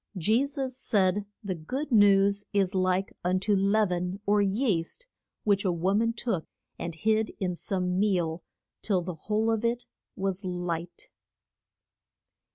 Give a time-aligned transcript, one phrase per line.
[0.17, 5.05] Je sus said the good news is like un to leav en or yeast,
[5.43, 6.47] which a wo man took
[6.79, 8.41] and hid in some meal
[8.81, 9.85] till the whole of it
[10.15, 11.09] was light.